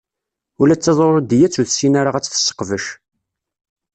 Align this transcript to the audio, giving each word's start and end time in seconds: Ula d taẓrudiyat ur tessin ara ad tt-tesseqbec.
Ula 0.61 0.75
d 0.77 0.81
taẓrudiyat 0.81 1.55
ur 1.59 1.65
tessin 1.67 1.93
ara 1.99 2.09
ad 2.15 2.23
tt-tesseqbec. 2.23 2.85